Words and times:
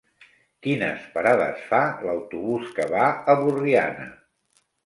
Quines 0.67 1.03
parades 1.17 1.61
fa 1.67 1.83
l'autobús 2.07 2.73
que 2.79 2.89
va 2.97 3.07
a 3.35 3.39
Borriana? 3.43 4.09